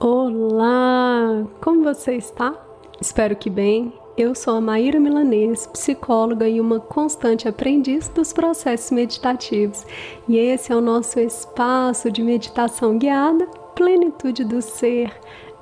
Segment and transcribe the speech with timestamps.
[0.00, 1.46] Olá!
[1.60, 2.54] Como você está?
[3.00, 3.92] Espero que bem.
[4.16, 9.86] Eu sou a Maíra Milanês, psicóloga e uma constante aprendiz dos processos meditativos.
[10.28, 15.12] E esse é o nosso espaço de meditação guiada, plenitude do ser.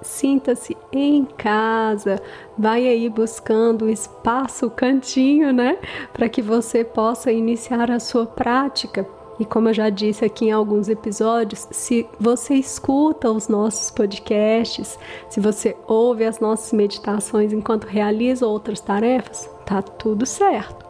[0.03, 2.21] Sinta-se em casa,
[2.57, 5.79] vai aí buscando o espaço, o cantinho, né?
[6.13, 9.07] Para que você possa iniciar a sua prática
[9.41, 14.99] e como eu já disse aqui em alguns episódios, se você escuta os nossos podcasts,
[15.31, 20.85] se você ouve as nossas meditações enquanto realiza outras tarefas, tá tudo certo.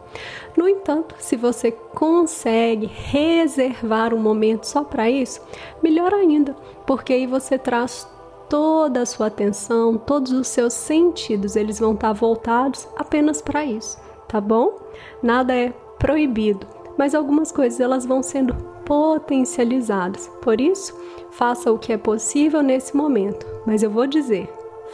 [0.57, 5.39] No entanto, se você consegue reservar um momento só para isso,
[5.81, 6.53] melhor ainda,
[6.85, 8.05] porque aí você traz
[8.49, 13.97] toda a sua atenção, todos os seus sentidos, eles vão estar voltados apenas para isso,
[14.27, 14.77] tá bom?
[15.23, 18.55] Nada é proibido mas algumas coisas elas vão sendo
[18.85, 20.27] potencializadas.
[20.41, 20.99] Por isso,
[21.31, 23.45] faça o que é possível nesse momento.
[23.65, 24.49] Mas eu vou dizer,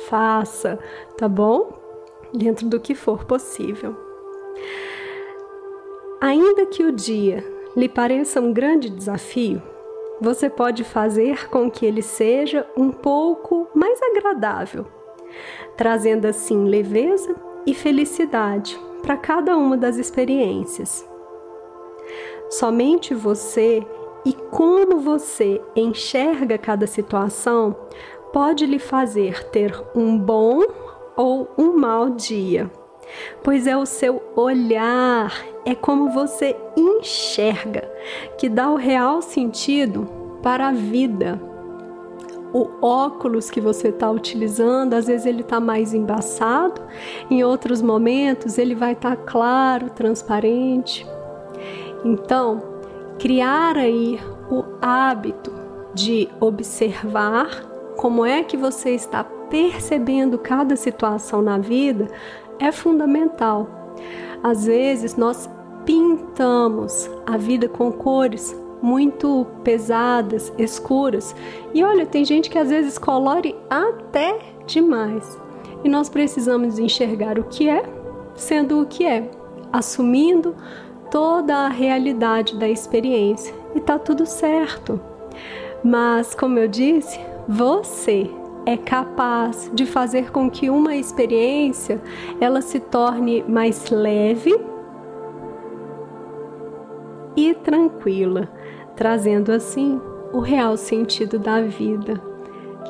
[0.07, 0.79] faça,
[1.17, 1.73] tá bom?
[2.33, 3.95] Dentro do que for possível.
[6.19, 7.43] Ainda que o dia
[7.75, 9.61] lhe pareça um grande desafio,
[10.19, 14.85] você pode fazer com que ele seja um pouco mais agradável,
[15.75, 17.35] trazendo assim leveza
[17.65, 21.07] e felicidade para cada uma das experiências.
[22.49, 23.85] Somente você
[24.25, 27.75] e como você enxerga cada situação
[28.33, 30.63] pode lhe fazer ter um bom
[31.15, 32.69] ou um mau dia.
[33.43, 35.33] Pois é o seu olhar,
[35.65, 37.89] é como você enxerga,
[38.37, 40.07] que dá o real sentido
[40.43, 41.41] para a vida.
[42.53, 46.81] O óculos que você está utilizando, às vezes ele está mais embaçado,
[47.29, 51.05] em outros momentos ele vai estar tá claro, transparente.
[52.03, 52.61] Então,
[53.19, 55.51] criar aí o hábito
[55.93, 57.63] de observar
[57.97, 62.07] como é que você está percebendo cada situação na vida
[62.59, 63.67] é fundamental.
[64.43, 65.49] Às vezes nós
[65.85, 71.35] pintamos a vida com cores muito pesadas, escuras.
[71.73, 75.39] E olha, tem gente que às vezes colore até demais.
[75.83, 77.83] E nós precisamos enxergar o que é,
[78.35, 79.29] sendo o que é,
[79.71, 80.55] assumindo
[81.11, 84.99] toda a realidade da experiência e tá tudo certo.
[85.83, 88.29] Mas, como eu disse, você
[88.65, 92.01] é capaz de fazer com que uma experiência
[92.41, 94.59] ela se torne mais leve
[97.35, 98.49] e tranquila,
[98.95, 100.01] trazendo assim
[100.33, 102.21] o real sentido da vida.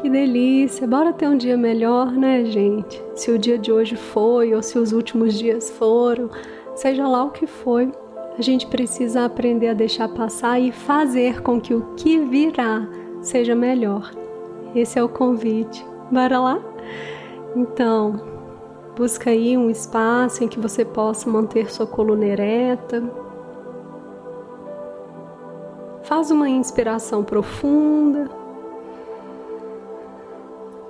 [0.01, 0.87] Que delícia!
[0.87, 3.03] Bora ter um dia melhor, né, gente?
[3.13, 6.29] Se o dia de hoje foi ou se os últimos dias foram,
[6.75, 7.91] seja lá o que foi,
[8.37, 12.87] a gente precisa aprender a deixar passar e fazer com que o que virá
[13.19, 14.11] seja melhor.
[14.75, 15.83] Esse é o convite.
[16.11, 16.61] Bora lá?
[17.55, 18.21] Então,
[18.95, 23.03] busca aí um espaço em que você possa manter sua coluna ereta.
[26.03, 28.29] Faz uma inspiração profunda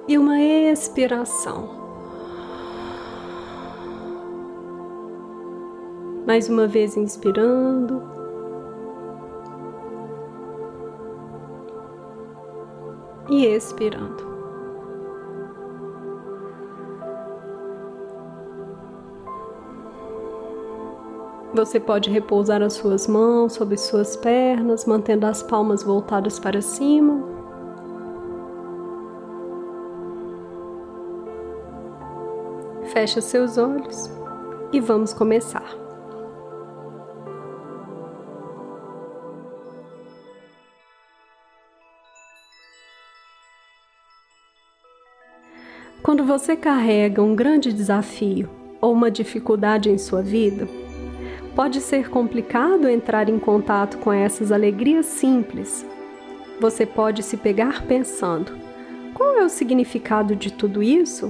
[0.05, 1.76] e uma expiração.
[6.27, 8.03] Mais uma vez inspirando.
[13.29, 14.27] E expirando.
[21.53, 27.23] Você pode repousar as suas mãos sobre suas pernas, mantendo as palmas voltadas para cima.
[32.91, 34.11] Feche seus olhos
[34.73, 35.86] e vamos começar.
[46.07, 50.66] Quando você carrega um grande desafio ou uma dificuldade em sua vida,
[51.53, 55.85] pode ser complicado entrar em contato com essas alegrias simples.
[56.62, 58.53] Você pode se pegar pensando:
[59.13, 61.30] qual é o significado de tudo isso?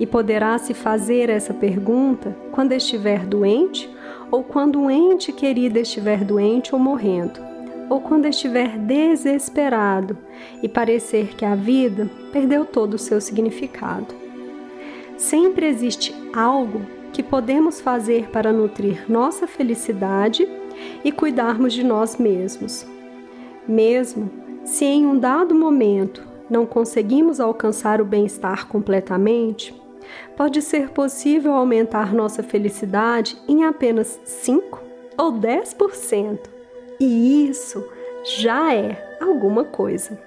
[0.00, 3.94] E poderá se fazer essa pergunta quando estiver doente
[4.30, 7.57] ou quando um ente querido estiver doente ou morrendo
[7.88, 10.16] ou quando estiver desesperado
[10.62, 14.14] e parecer que a vida perdeu todo o seu significado.
[15.16, 16.82] Sempre existe algo
[17.12, 20.48] que podemos fazer para nutrir nossa felicidade
[21.02, 22.86] e cuidarmos de nós mesmos.
[23.66, 24.30] Mesmo
[24.64, 29.74] se em um dado momento não conseguimos alcançar o bem-estar completamente,
[30.36, 34.80] pode ser possível aumentar nossa felicidade em apenas 5
[35.16, 36.57] ou 10%.
[37.00, 37.86] E isso
[38.24, 40.18] já é alguma coisa.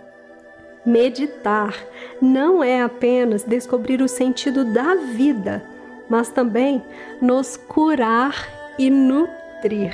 [0.85, 1.75] Meditar
[2.21, 5.63] não é apenas descobrir o sentido da vida,
[6.09, 6.83] mas também
[7.21, 8.47] nos curar
[8.79, 9.93] e nutrir.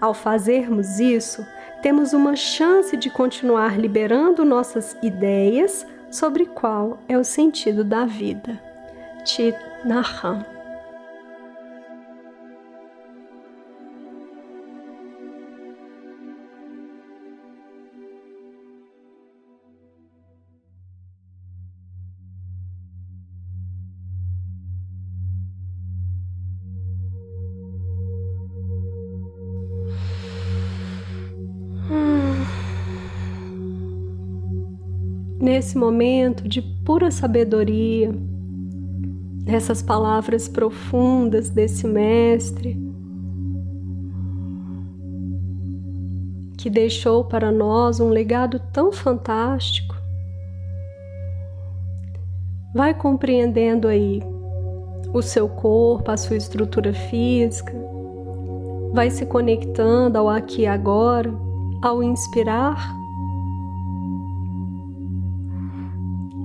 [0.00, 1.44] Ao fazermos isso,
[1.82, 8.60] temos uma chance de continuar liberando nossas ideias sobre qual é o sentido da vida.
[9.24, 10.51] Chit Naham
[35.42, 38.14] nesse momento de pura sabedoria,
[39.44, 42.80] nessas palavras profundas desse Mestre,
[46.56, 49.96] que deixou para nós um legado tão fantástico,
[52.72, 54.22] vai compreendendo aí
[55.12, 57.74] o seu corpo, a sua estrutura física,
[58.92, 61.34] vai se conectando ao aqui e agora,
[61.82, 63.01] ao inspirar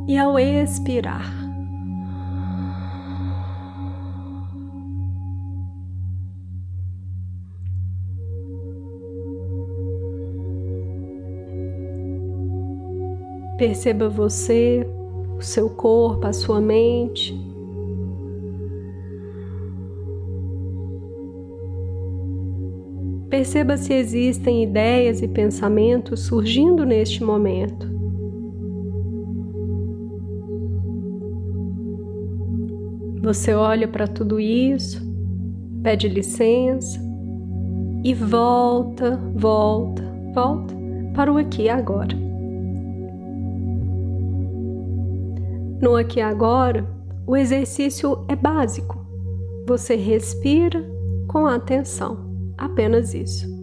[0.08, 1.48] e ao expirar.
[13.58, 14.88] Perceba você,
[15.38, 17.36] o seu corpo, a sua mente.
[23.30, 27.77] Perceba se existem ideias e pensamentos surgindo neste momento.
[33.28, 35.06] Você olha para tudo isso,
[35.84, 36.98] pede licença
[38.02, 40.02] e volta, volta,
[40.34, 40.74] volta
[41.14, 42.16] para o aqui e agora.
[45.82, 46.88] No aqui e agora,
[47.28, 49.06] o exercício é básico.
[49.68, 50.82] Você respira
[51.28, 53.57] com atenção, apenas isso.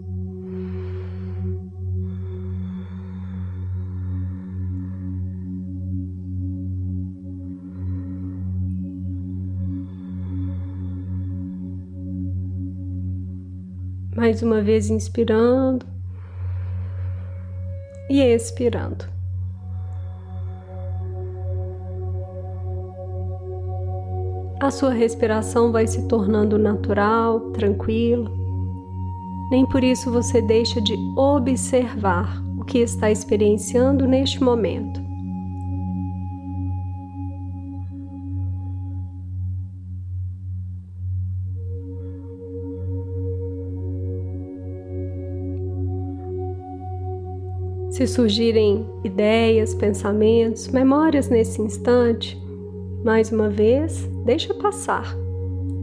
[14.24, 15.84] Mais uma vez inspirando
[18.08, 19.04] e expirando.
[24.62, 28.30] A sua respiração vai se tornando natural, tranquila.
[29.50, 35.03] Nem por isso você deixa de observar o que está experienciando neste momento.
[47.94, 52.36] Se surgirem ideias, pensamentos, memórias nesse instante,
[53.04, 55.16] mais uma vez, deixa passar.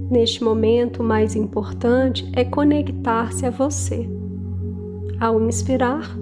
[0.10, 4.10] Neste momento, o mais importante é conectar-se a você,
[5.22, 6.14] ao inspirar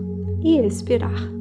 [0.44, 1.39] e expirar.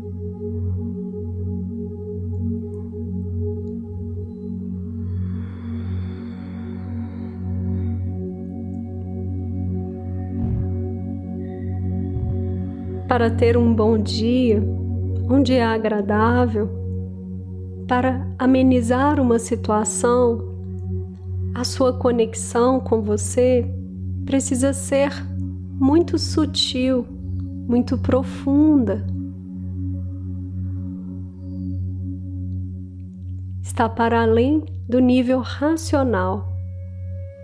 [13.19, 14.63] Para ter um bom dia,
[15.29, 16.71] um dia agradável,
[17.89, 20.55] para amenizar uma situação,
[21.53, 23.69] a sua conexão com você
[24.25, 25.11] precisa ser
[25.81, 27.05] muito sutil,
[27.67, 29.05] muito profunda.
[33.61, 36.53] Está para além do nível racional.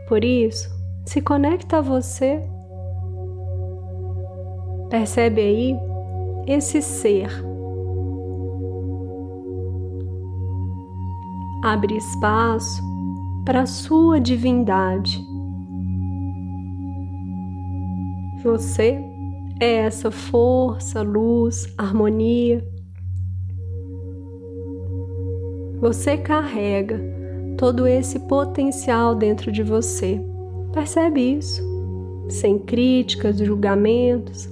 [0.09, 0.71] Por isso,
[1.05, 2.49] se conecta a você
[4.91, 5.77] Percebe aí
[6.47, 7.31] esse ser.
[11.63, 12.83] Abre espaço
[13.45, 15.25] para a sua divindade.
[18.43, 19.03] Você
[19.59, 22.63] é essa força, luz, harmonia.
[25.81, 27.01] Você carrega
[27.57, 30.21] todo esse potencial dentro de você.
[30.73, 31.63] Percebe isso?
[32.29, 34.49] Sem críticas, julgamentos,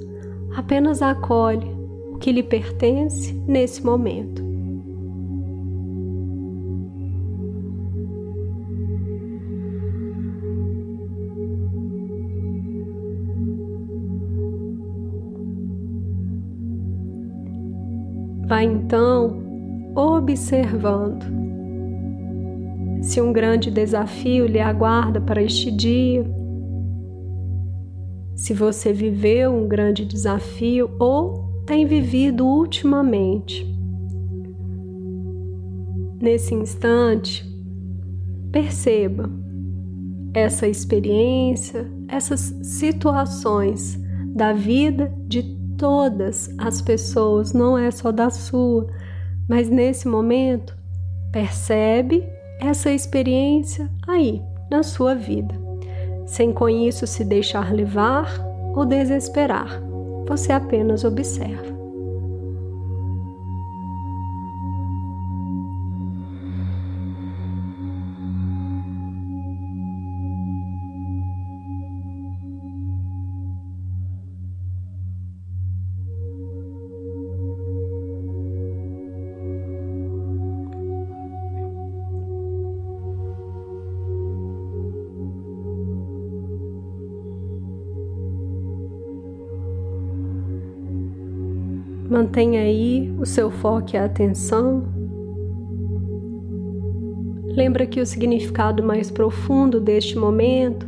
[0.57, 1.67] apenas acolhe
[2.13, 4.43] o que lhe pertence nesse momento.
[18.47, 19.43] Vai então
[19.95, 21.25] observando
[23.01, 26.42] se um grande desafio lhe aguarda para este dia
[28.43, 33.65] se você viveu um grande desafio ou tem vivido ultimamente.
[36.21, 37.45] nesse instante,
[38.53, 39.31] perceba
[40.35, 43.97] essa experiência, essas situações
[44.35, 45.43] da vida de
[45.77, 48.89] todas as pessoas, não é só da sua,
[49.49, 50.77] mas nesse momento,
[51.33, 52.25] percebe
[52.61, 55.55] essa experiência aí na sua vida,
[56.27, 58.29] sem com isso se deixar levar
[58.75, 59.83] ou desesperar.
[60.27, 61.72] Você apenas observa.
[92.13, 94.83] Mantenha aí o seu foco e a atenção.
[97.47, 100.87] Lembra que o significado mais profundo deste momento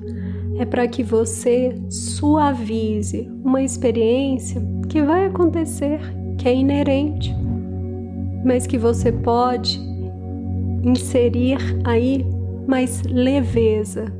[0.58, 5.98] é para que você suavize uma experiência que vai acontecer,
[6.36, 7.34] que é inerente,
[8.44, 9.80] mas que você pode
[10.82, 12.22] inserir aí
[12.68, 14.12] mais leveza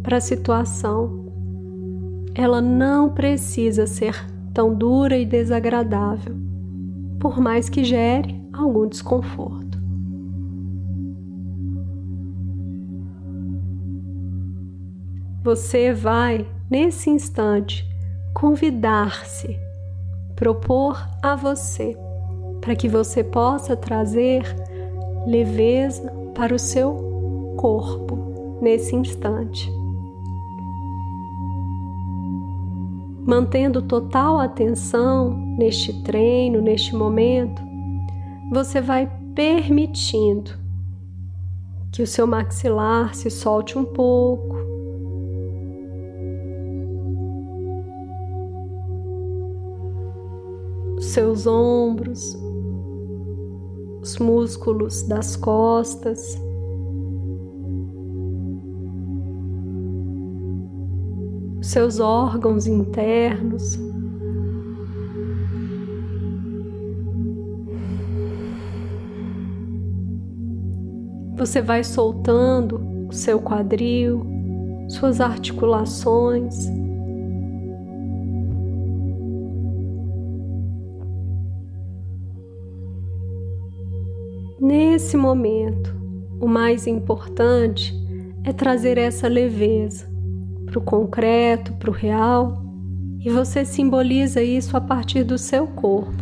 [0.00, 1.26] para a situação.
[2.36, 6.34] Ela não precisa ser tão dura e desagradável,
[7.20, 9.78] por mais que gere algum desconforto.
[15.44, 17.86] Você vai, nesse instante,
[18.32, 19.58] convidar-se,
[20.34, 21.94] propor a você,
[22.62, 24.42] para que você possa trazer
[25.26, 29.70] leveza para o seu corpo nesse instante.
[33.26, 37.60] Mantendo total atenção neste treino, neste momento,
[38.52, 40.52] você vai permitindo
[41.90, 44.56] que o seu maxilar se solte um pouco.
[50.96, 52.38] Os seus ombros,
[54.00, 56.45] os músculos das costas
[61.76, 63.78] seus órgãos internos.
[71.36, 72.80] Você vai soltando
[73.10, 74.26] o seu quadril,
[74.88, 76.66] suas articulações.
[84.58, 85.94] Nesse momento,
[86.40, 87.94] o mais importante
[88.44, 90.15] é trazer essa leveza
[90.76, 92.62] para o concreto, para o real,
[93.20, 96.12] e você simboliza isso a partir do seu corpo.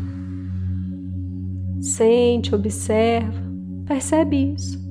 [1.80, 3.42] Sente, observa,
[3.84, 4.83] percebe isso.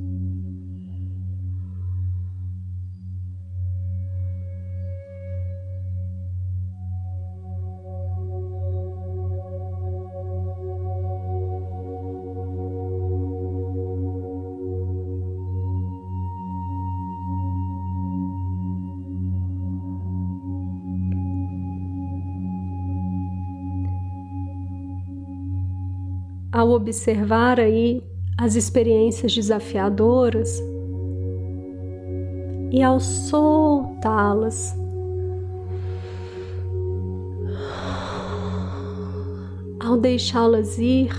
[26.53, 27.99] Ao observar aí
[28.37, 30.63] as experiências desafiadoras
[32.71, 34.75] e ao soltá-las,
[39.79, 41.11] ao deixá-las ir,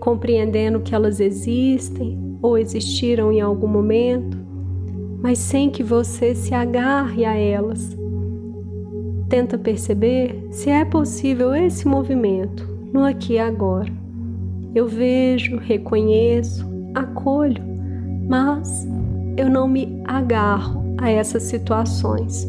[0.00, 4.36] compreendendo que elas existem ou existiram em algum momento,
[5.20, 7.96] mas sem que você se agarre a elas.
[9.28, 14.01] Tenta perceber se é possível esse movimento no aqui e agora.
[14.74, 17.62] Eu vejo, reconheço, acolho,
[18.28, 18.86] mas
[19.36, 22.46] eu não me agarro a essas situações.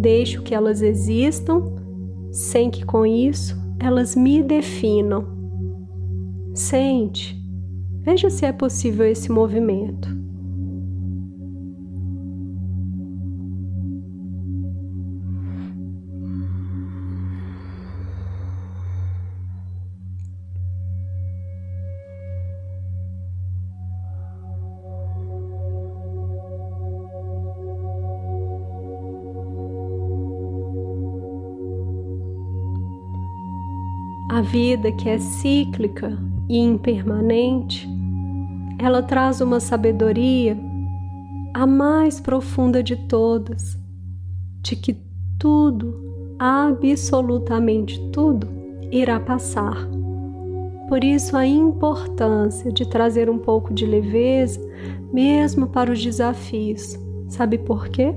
[0.00, 1.62] Deixo que elas existam
[2.32, 5.26] sem que com isso elas me definam.
[6.54, 7.40] Sente,
[8.00, 10.19] veja se é possível esse movimento.
[34.50, 37.88] Vida que é cíclica e impermanente,
[38.80, 40.58] ela traz uma sabedoria
[41.54, 43.78] a mais profunda de todas,
[44.60, 44.96] de que
[45.38, 48.48] tudo, absolutamente tudo,
[48.90, 49.88] irá passar.
[50.88, 54.60] Por isso, a importância de trazer um pouco de leveza,
[55.12, 56.98] mesmo para os desafios.
[57.28, 58.12] Sabe por quê?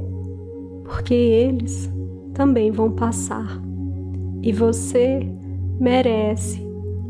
[0.84, 1.92] Porque eles
[2.34, 3.62] também vão passar.
[4.42, 5.32] E você
[5.80, 6.62] merece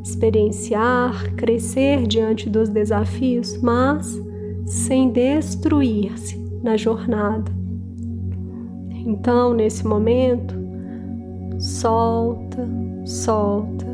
[0.03, 4.21] experienciar, crescer diante dos desafios, mas
[4.65, 7.51] sem destruir-se na jornada.
[9.05, 10.55] Então, nesse momento,
[11.59, 12.67] solta,
[13.05, 13.85] solta,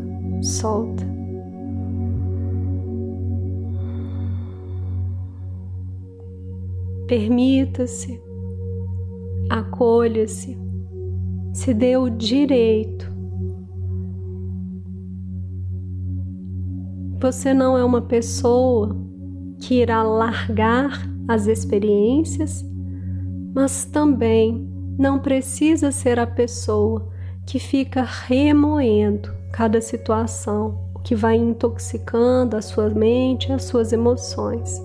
[0.42, 1.08] solta.
[7.08, 8.22] Permita-se,
[9.50, 10.56] acolha-se,
[11.54, 13.19] se dê o direito.
[17.22, 18.96] Você não é uma pessoa
[19.60, 22.66] que irá largar as experiências,
[23.54, 24.66] mas também
[24.98, 27.10] não precisa ser a pessoa
[27.46, 34.82] que fica remoendo cada situação, que vai intoxicando a sua mente as suas emoções.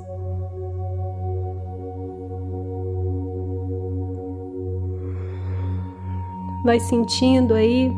[6.64, 7.93] Vai sentindo aí,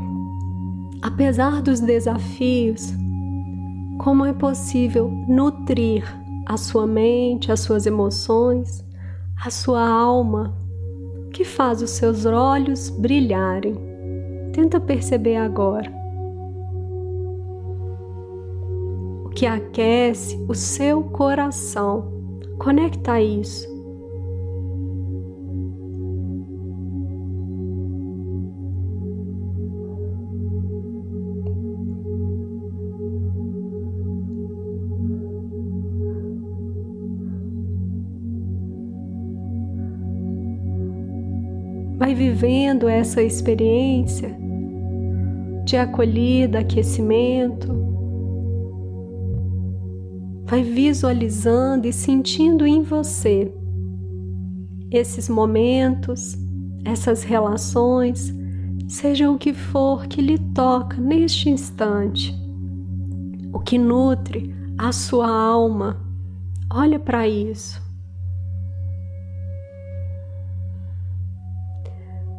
[1.00, 2.92] apesar dos desafios,
[4.06, 6.04] como é possível nutrir
[6.46, 8.86] a sua mente, as suas emoções,
[9.44, 10.56] a sua alma,
[11.32, 13.74] que faz os seus olhos brilharem.
[14.52, 15.92] Tenta perceber agora.
[19.24, 22.06] O que aquece o seu coração.
[22.60, 23.75] Conecta isso.
[42.36, 44.36] Vivendo essa experiência
[45.64, 47.74] de acolhida, aquecimento,
[50.44, 53.50] vai visualizando e sentindo em você
[54.90, 56.36] esses momentos,
[56.84, 58.34] essas relações,
[58.86, 62.34] seja o que for que lhe toca neste instante,
[63.50, 65.96] o que nutre a sua alma.
[66.70, 67.85] Olha para isso.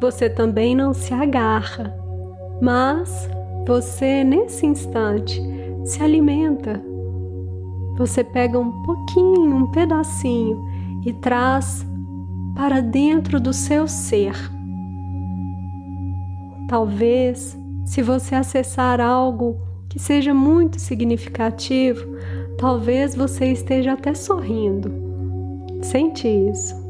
[0.00, 1.94] Você também não se agarra,
[2.62, 3.28] mas
[3.66, 5.42] você, nesse instante,
[5.84, 6.82] se alimenta.
[7.96, 10.58] Você pega um pouquinho, um pedacinho
[11.04, 11.86] e traz
[12.54, 14.34] para dentro do seu ser.
[16.68, 19.58] Talvez, se você acessar algo
[19.88, 22.06] que seja muito significativo,
[22.58, 24.92] talvez você esteja até sorrindo.
[25.82, 26.87] Sente isso.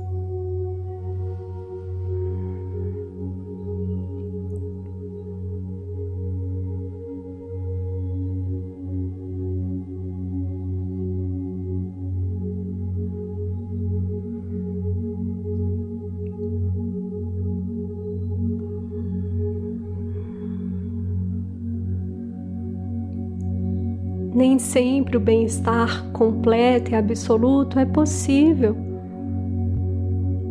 [24.38, 28.77] Nem sempre o bem-estar completo e absoluto é possível.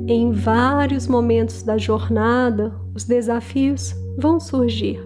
[0.06, 5.00] Em vários momentos da jornada, os desafios vão surgir.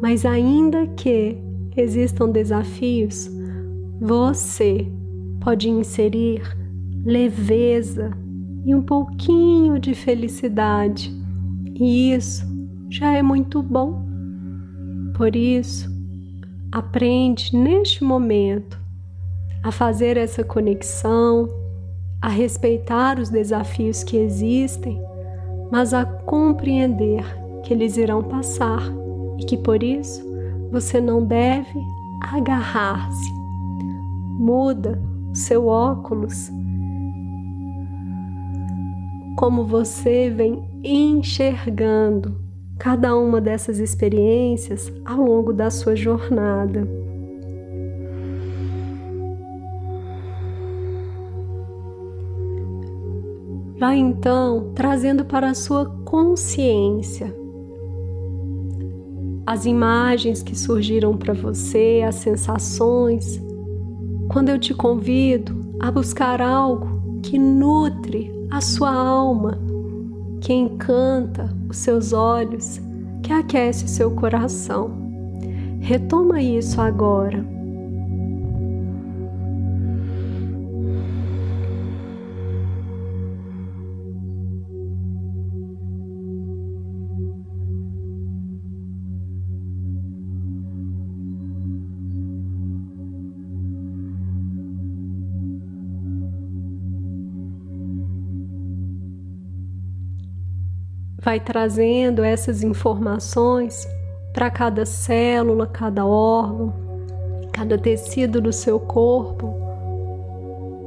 [0.00, 1.36] Mas, ainda que
[1.76, 3.28] existam desafios,
[4.00, 4.86] você
[5.40, 6.42] pode inserir
[7.04, 8.12] leveza
[8.64, 11.12] e um pouquinho de felicidade,
[11.74, 12.46] e isso
[12.88, 14.06] já é muito bom.
[15.16, 15.95] Por isso,
[16.72, 18.78] Aprende neste momento
[19.62, 21.48] a fazer essa conexão,
[22.20, 25.00] a respeitar os desafios que existem,
[25.70, 27.24] mas a compreender
[27.62, 28.82] que eles irão passar
[29.38, 30.24] e que por isso
[30.70, 31.80] você não deve
[32.20, 33.32] agarrar-se.
[34.38, 35.00] Muda
[35.30, 36.50] o seu óculos
[39.36, 42.45] como você vem enxergando
[42.78, 46.86] cada uma dessas experiências ao longo da sua jornada.
[53.78, 57.34] Vai então trazendo para a sua consciência
[59.46, 63.40] as imagens que surgiram para você, as sensações.
[64.28, 69.56] Quando eu te convido a buscar algo que nutre a sua alma,
[70.46, 72.80] que encanta os seus olhos,
[73.20, 74.92] que aquece o seu coração.
[75.80, 77.44] Retoma isso agora.
[101.26, 103.84] Vai trazendo essas informações
[104.32, 106.72] para cada célula, cada órgão,
[107.52, 109.52] cada tecido do seu corpo,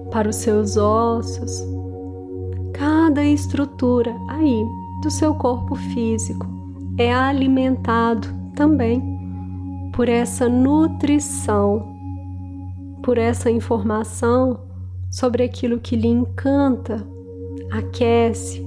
[0.10, 1.62] para os seus ossos,
[2.72, 4.64] cada estrutura aí
[5.04, 6.48] do seu corpo físico
[6.98, 9.04] é alimentado também
[9.92, 11.86] por essa nutrição,
[13.04, 14.58] por essa informação
[15.12, 17.06] sobre aquilo que lhe encanta,
[17.70, 18.66] aquece,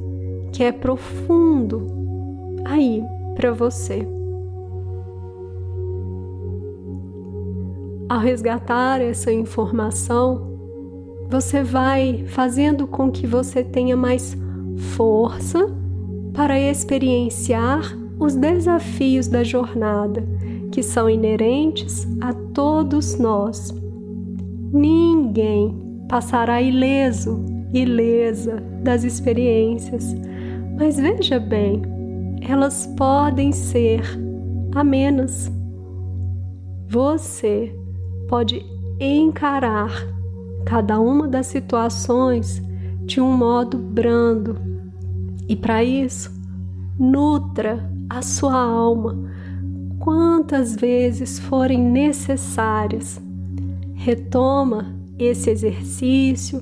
[0.53, 1.87] que é profundo
[2.65, 3.03] aí
[3.35, 4.07] para você.
[8.09, 10.53] Ao resgatar essa informação,
[11.31, 14.37] você vai fazendo com que você tenha mais
[14.97, 15.75] força
[16.35, 20.23] para experienciar os desafios da jornada
[20.71, 23.75] que são inerentes a todos nós.
[24.73, 25.75] Ninguém
[26.09, 30.15] passará ileso, ilesa das experiências,
[30.83, 31.81] mas veja bem,
[32.41, 34.03] elas podem ser
[34.75, 35.49] amenas.
[36.89, 37.73] Você
[38.29, 38.67] pode
[38.99, 39.93] encarar
[40.67, 42.61] cada uma das situações
[43.05, 44.59] de um modo brando.
[45.49, 46.33] E para isso,
[46.99, 49.31] nutra a sua alma
[50.01, 53.23] quantas vezes forem necessárias.
[53.95, 56.61] Retoma esse exercício,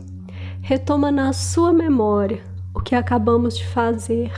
[0.61, 2.50] retoma na sua memória
[2.81, 4.33] o que acabamos de fazer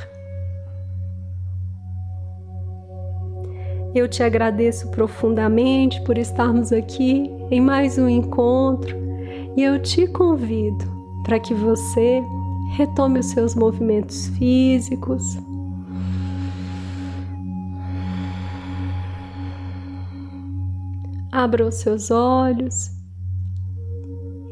[3.94, 8.96] Eu te agradeço profundamente por estarmos aqui em mais um encontro
[9.54, 10.84] e eu te convido
[11.24, 12.20] para que você
[12.74, 15.36] retome os seus movimentos físicos.
[21.30, 22.90] Abra os seus olhos.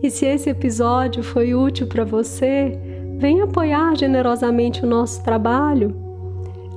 [0.03, 2.89] E se esse episódio foi útil para você,
[3.20, 6.11] venha apoiar generosamente o nosso trabalho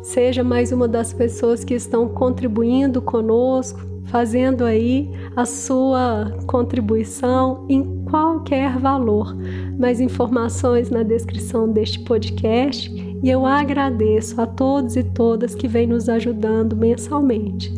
[0.04, 8.04] Seja mais uma das pessoas que estão contribuindo conosco, fazendo aí a sua contribuição em
[8.04, 9.34] qualquer valor.
[9.80, 15.88] Mais informações na descrição deste podcast e eu agradeço a todos e todas que vêm
[15.88, 17.70] nos ajudando mensalmente.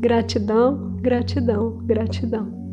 [0.00, 2.63] Gratidão, gratidão, gratidão.